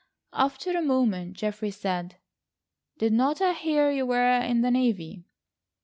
After 0.33 0.71
a 0.75 0.81
moment 0.81 1.33
Geoffrey 1.37 1.69
said: 1.69 2.15
"Did 2.97 3.13
not 3.13 3.39
I 3.39 3.53
hear 3.53 3.91
you 3.91 4.07
were 4.07 4.39
in 4.41 4.61
the 4.61 4.71
navy?" 4.71 5.25